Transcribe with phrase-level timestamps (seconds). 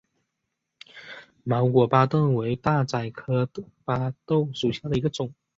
[1.43, 3.47] 毛果巴豆为大戟科
[3.85, 5.31] 巴豆属下的一个种。